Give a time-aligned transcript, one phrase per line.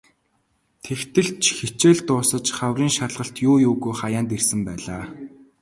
[0.83, 5.03] Тэгтэл ч хичээл дуусаж хаврын шалгалт юу юугүй хаяанд ирсэн байлаа.